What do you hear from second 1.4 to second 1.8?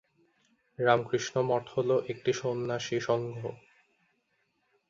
মঠ